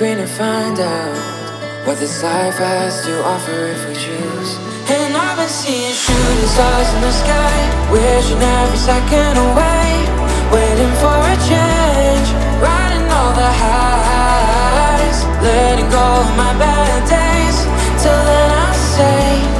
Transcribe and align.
screen 0.00 0.18
and 0.18 0.30
find 0.30 0.80
out 0.80 1.86
what 1.86 1.98
this 1.98 2.22
life 2.22 2.56
has 2.56 3.04
to 3.04 3.22
offer 3.22 3.68
if 3.68 3.86
we 3.86 3.92
choose. 3.92 4.50
And 4.88 5.12
I've 5.14 5.36
been 5.36 5.46
seeing 5.46 5.92
shooting 5.92 6.48
stars 6.56 6.88
in 6.94 7.00
the 7.02 7.12
sky, 7.12 7.56
wishing 7.92 8.40
every 8.40 8.78
second 8.78 9.36
away, 9.36 9.88
waiting 10.56 10.92
for 11.04 11.12
a 11.12 11.36
change, 11.44 12.28
riding 12.64 13.04
all 13.12 13.32
the 13.36 13.52
highs, 13.60 15.18
letting 15.44 15.90
go 15.90 16.06
of 16.24 16.28
my 16.32 16.52
bad 16.56 17.00
days 17.04 17.58
till 18.00 18.20
then 18.24 18.50
I 18.56 18.72
say. 18.96 19.59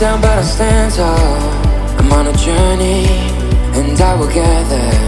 Down, 0.00 0.18
but 0.22 0.38
I 0.38 0.42
stand 0.42 0.94
tall. 0.94 1.14
Oh. 1.14 1.96
I'm 1.98 2.10
on 2.12 2.26
a 2.26 2.32
journey, 2.32 3.04
and 3.76 4.00
I 4.00 4.14
will 4.18 4.32
get 4.32 4.62
there. 4.72 5.00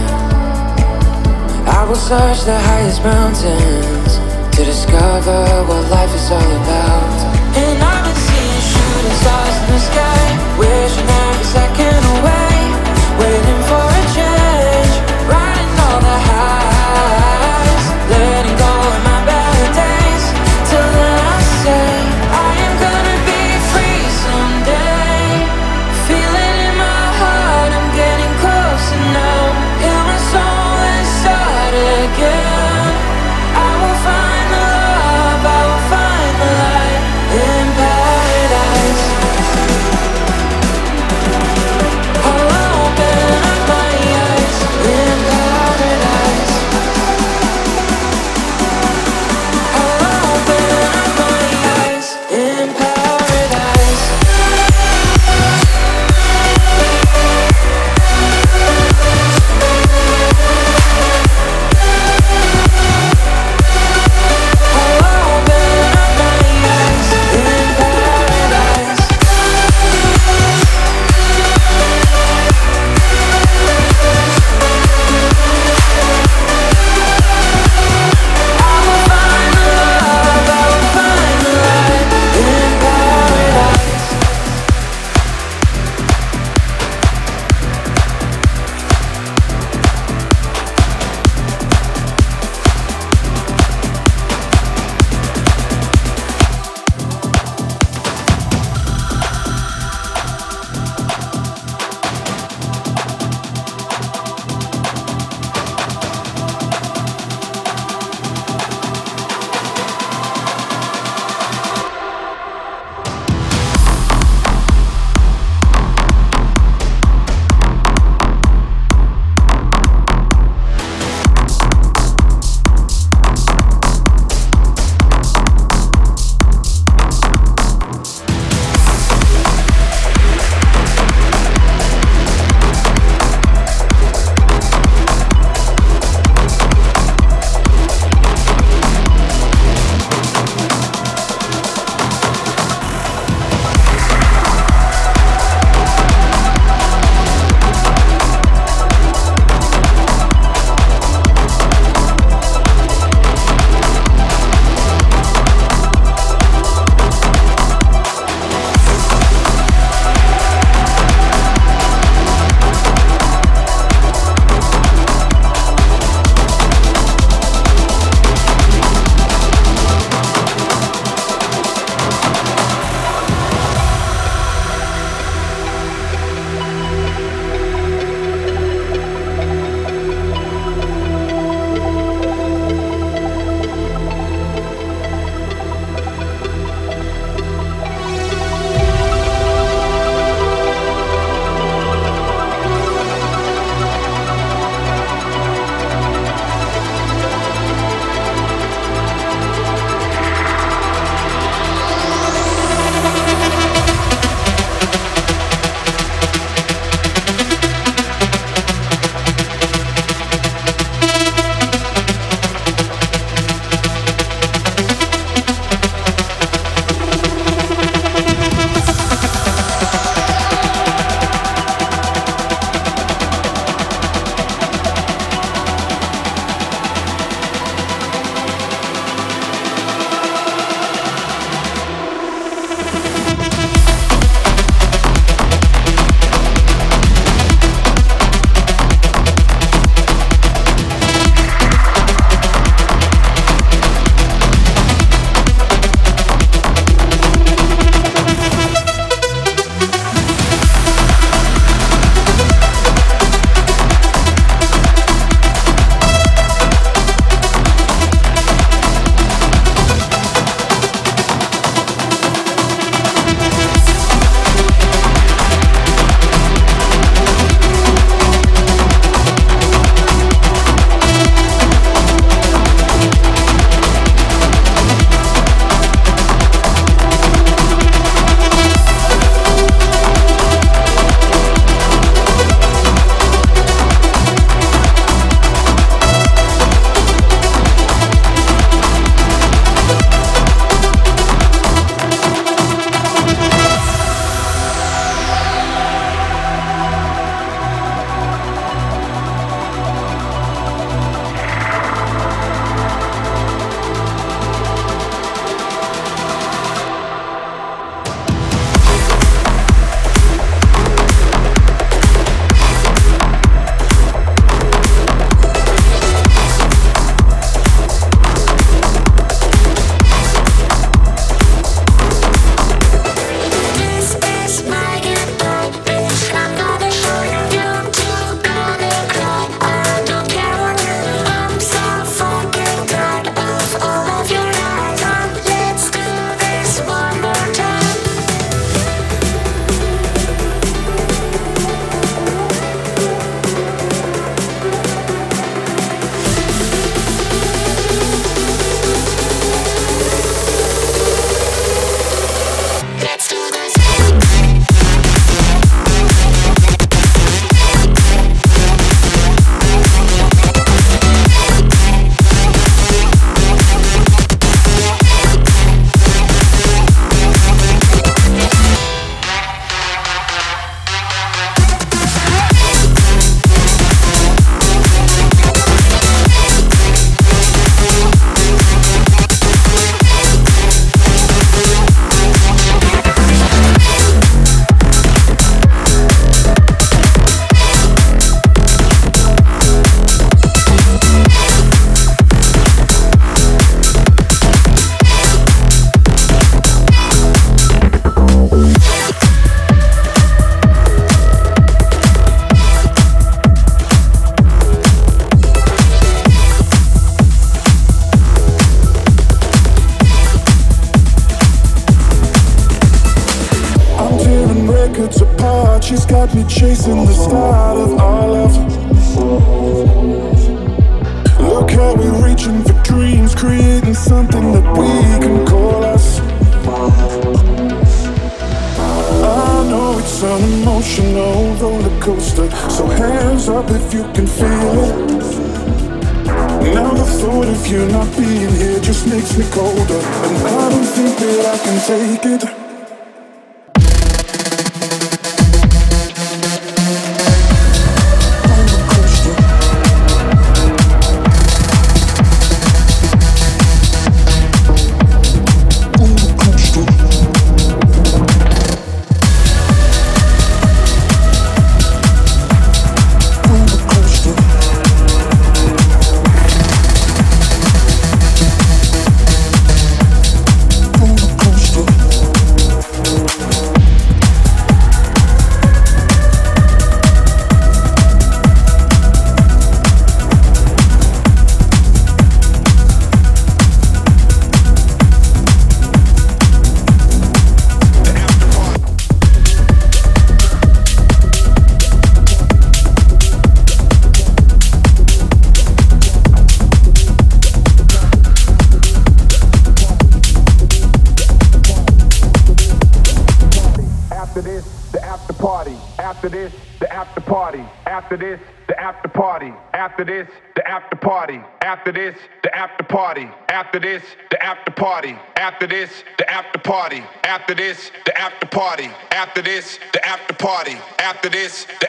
I 1.65 1.87
will 1.89 1.97
search 1.97 2.45
the 2.45 2.59
highest 2.61 3.03
mountains 3.03 4.13
to 4.55 4.65
discover 4.65 5.65
what 5.65 5.83
life 5.89 6.15
is 6.15 6.31
all 6.31 6.51
about. 6.61 7.17
And 7.57 7.83
I've 7.83 8.05
been 8.05 8.21
seeing 8.27 8.63
shooting 8.73 9.17
stars 9.23 9.57
in 9.65 9.69
the 9.73 9.81
sky, 9.81 10.32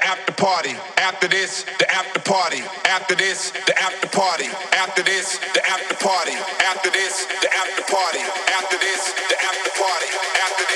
after 0.03 0.33
party. 0.33 0.75
After 0.97 1.27
this, 1.27 1.63
the 1.79 1.89
after 1.91 2.19
party. 2.21 2.61
After 2.85 3.15
this, 3.15 3.51
the 3.67 3.75
after 3.81 4.07
party. 4.09 4.47
After 4.73 5.03
this, 5.03 5.39
the 5.53 5.63
after 5.65 5.95
party. 5.95 6.35
After 6.67 6.89
this, 6.91 7.25
the 7.41 7.49
after 7.53 7.83
party. 7.91 8.19
After 8.51 8.77
this, 8.77 9.01
the 9.29 9.37
after 9.39 9.71
party. 9.79 10.09
After 10.43 10.65
this, 10.67 10.72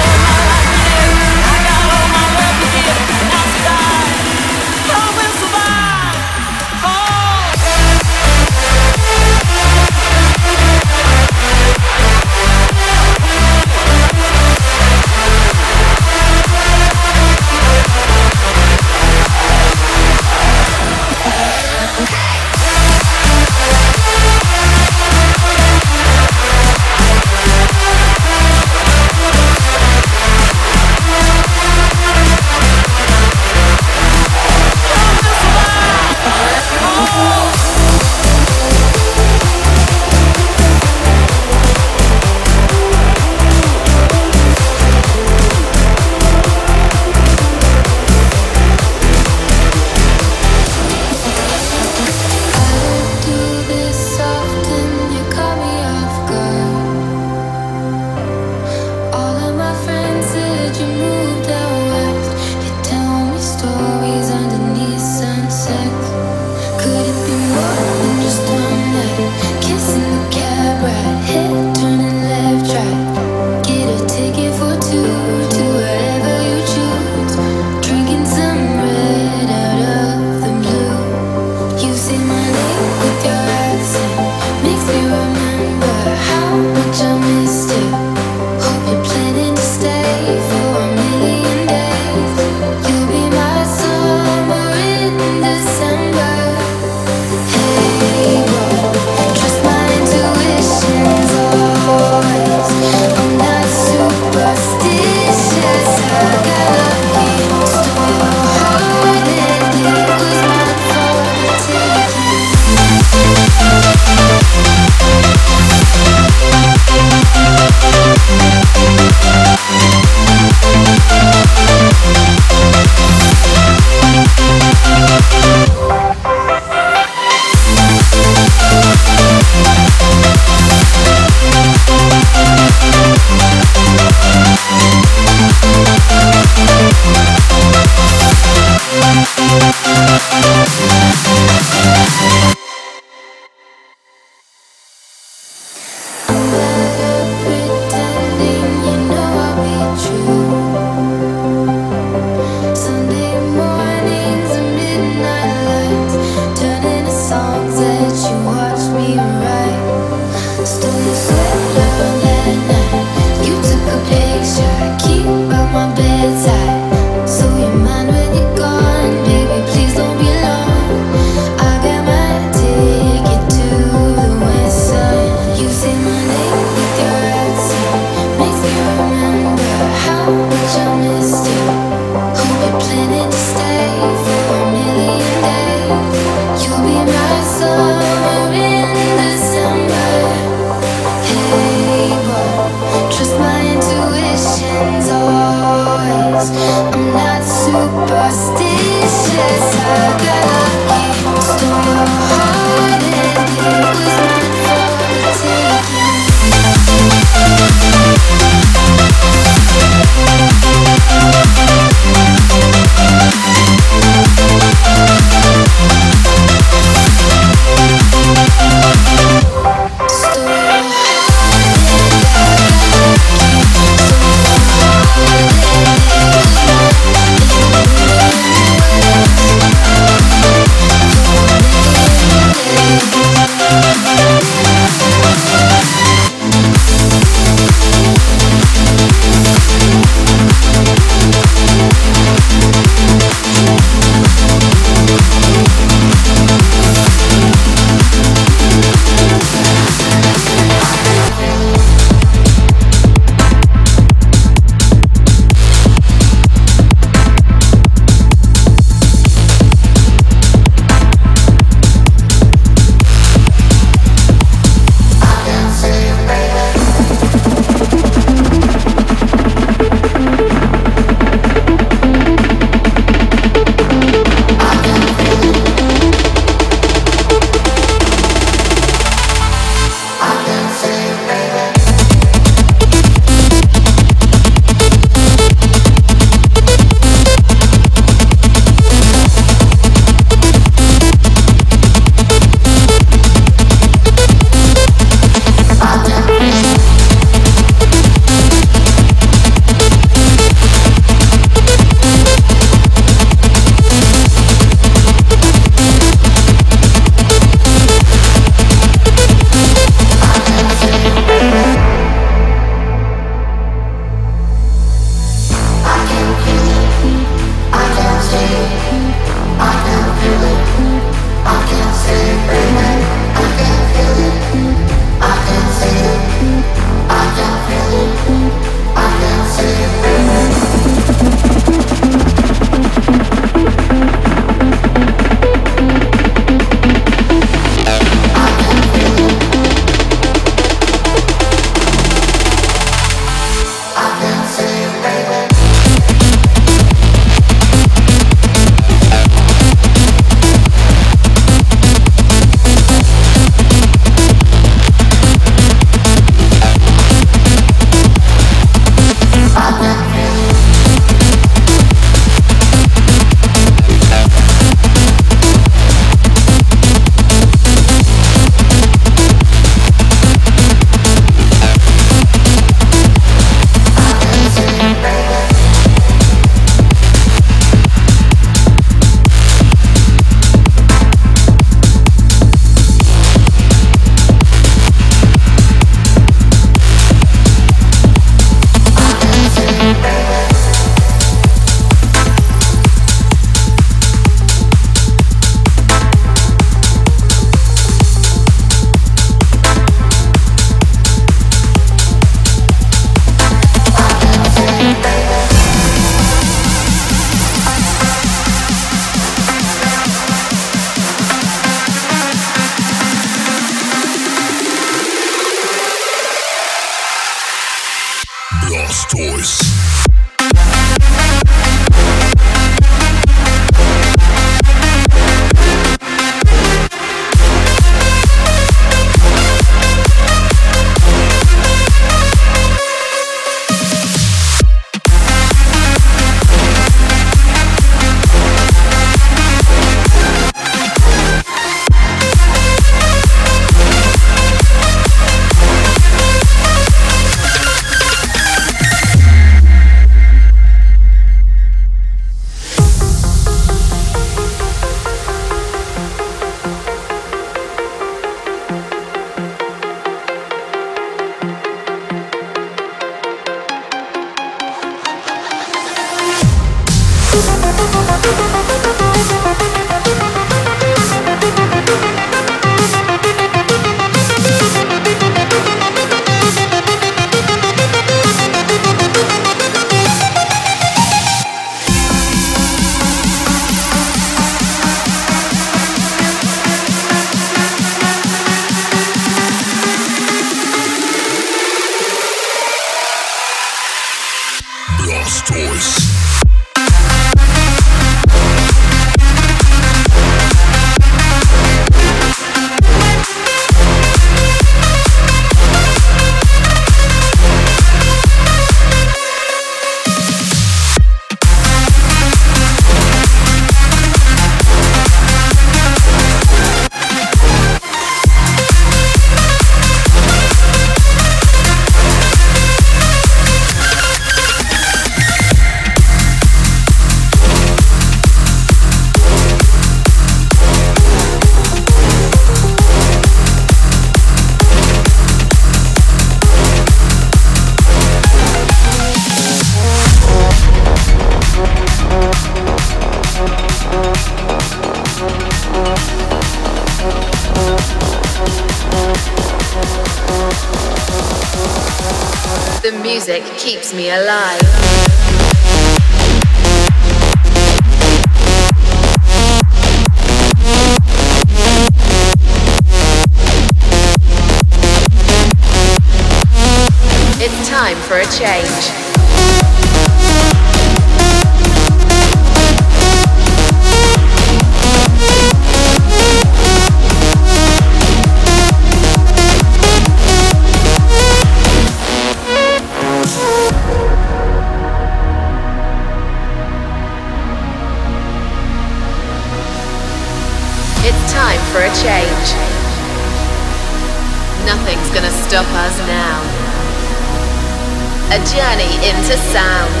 A 598.30 598.36
journey 598.44 598.92
into 599.08 599.36
sound. 599.56 600.00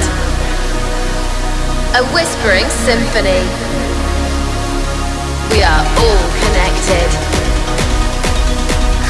A 1.96 2.04
whispering 2.12 2.68
symphony. 2.84 3.40
We 5.48 5.64
are 5.64 5.80
all 5.80 6.26
connected. 6.44 7.08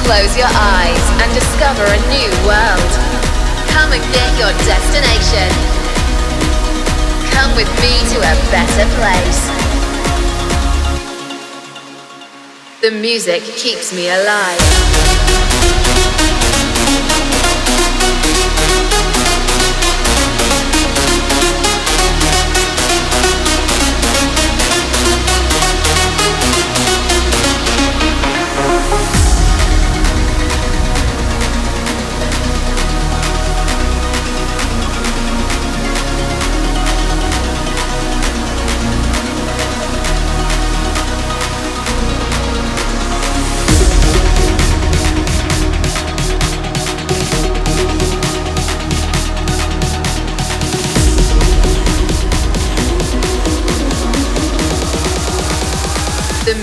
Close 0.07 0.39
your 0.39 0.47
eyes 0.47 1.05
and 1.19 1.35
discover 1.35 1.83
a 1.83 2.01
new 2.15 2.31
world. 2.47 2.93
Come 3.75 3.91
and 3.91 4.05
get 4.15 4.31
your 4.39 4.55
destination. 4.71 5.51
Come 7.35 7.57
with 7.57 7.71
me 7.83 7.99
to 8.15 8.19
a 8.23 8.35
better 8.55 8.87
place. 9.03 9.43
The 12.83 12.93
music 12.93 13.43
keeps 13.43 13.93
me 13.93 14.11
alive. 14.11 14.98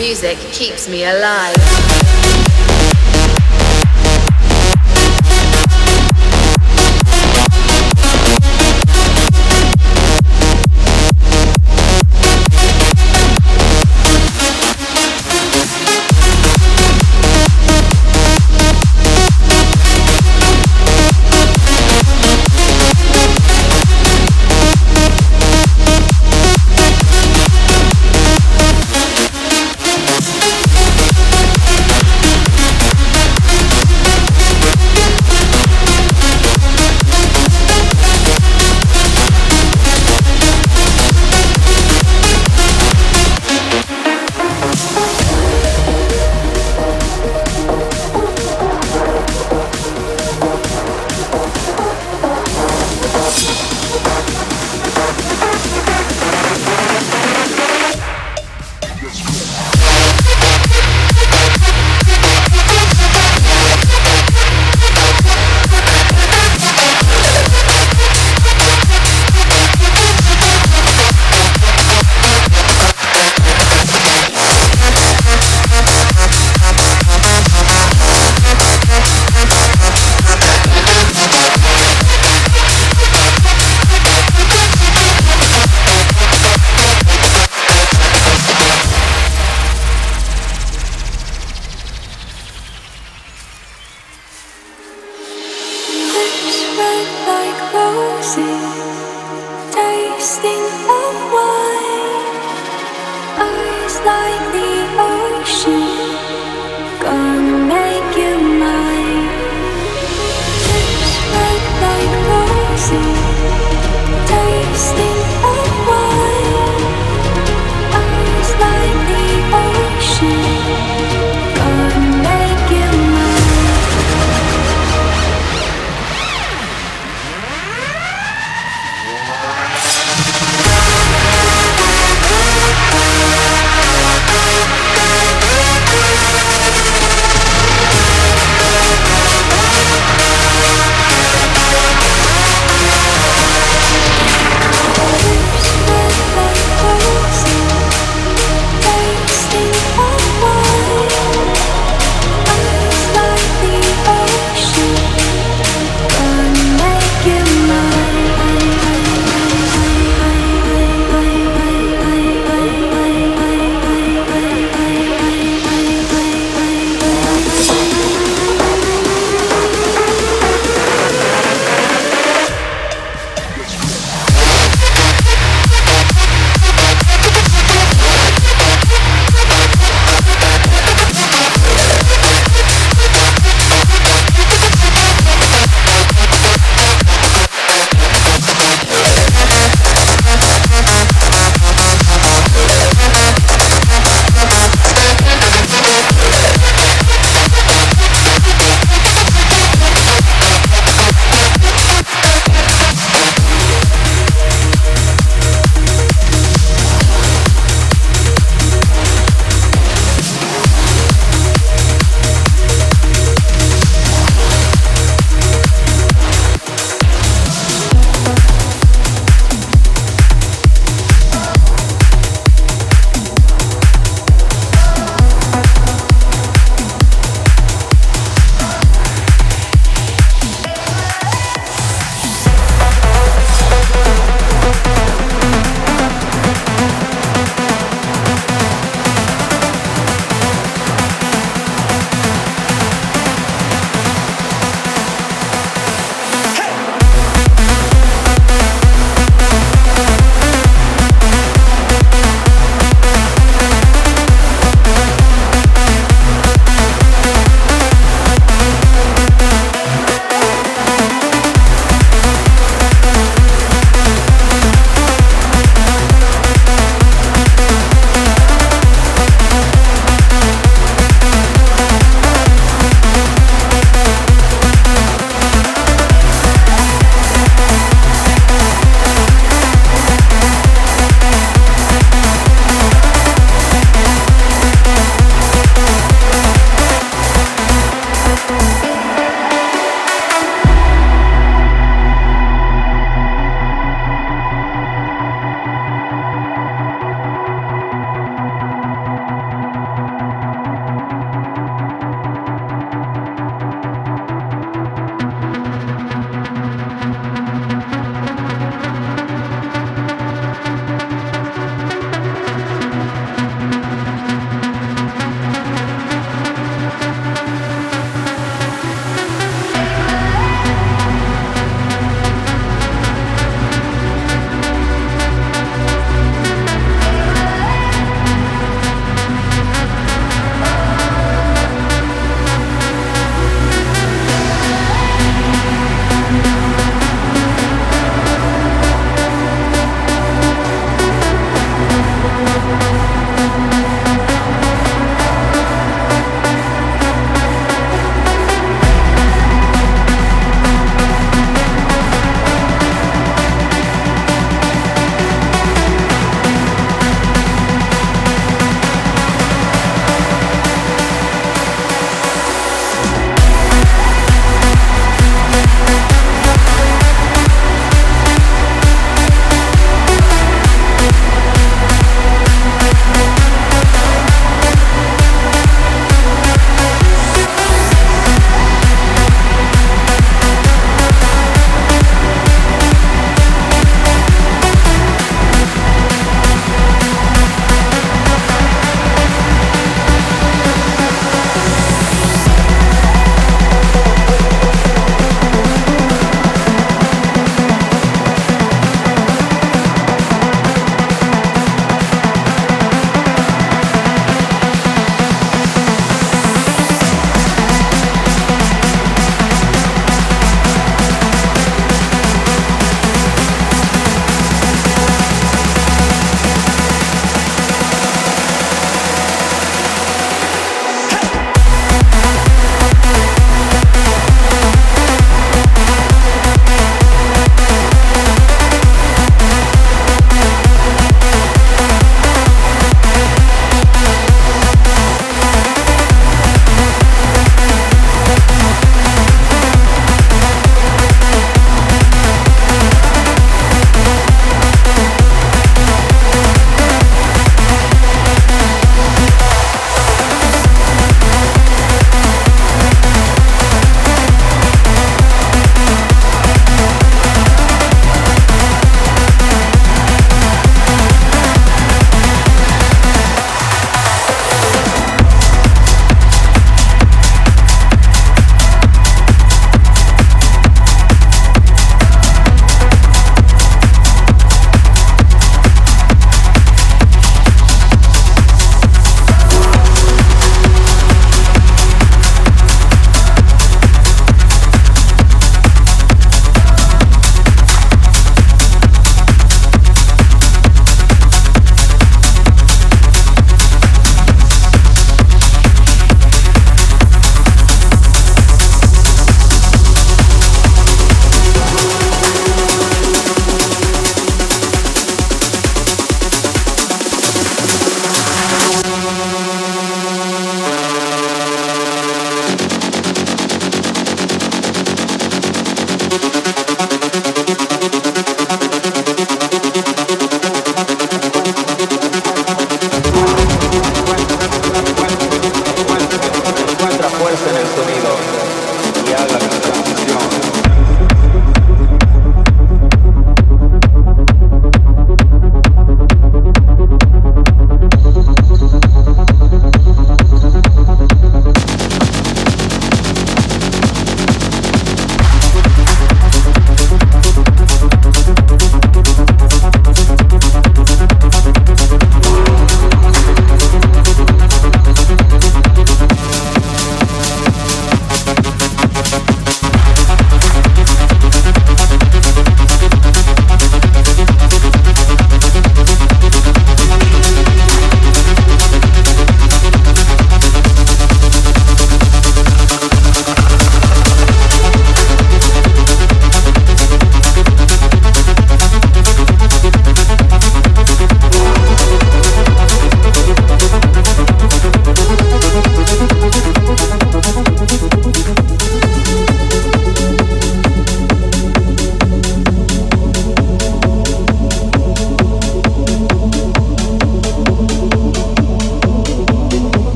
Music 0.00 0.38
keeps 0.50 0.88
me 0.88 1.04
alive. 1.04 2.19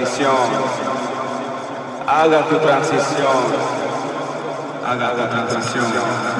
Transición. 0.00 0.34
Haga 2.06 2.48
tu 2.48 2.56
transición. 2.58 3.36
Haga 4.86 5.12
tu 5.12 5.28
transición. 5.28 6.39